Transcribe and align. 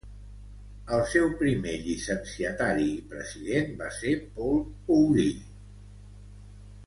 El 0.95 1.01
seu 1.09 1.27
primer 1.41 1.73
llicenciatari 1.81 2.87
i 2.93 3.05
president 3.13 3.69
va 3.81 3.91
ser 3.97 4.13
W. 4.21 4.31
Paul 4.39 4.97
Oury. 4.99 5.29